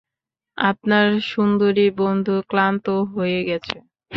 [0.57, 3.75] আপনার সুন্দরী বন্ধু, ক্লান্ত হয়ে গেছে।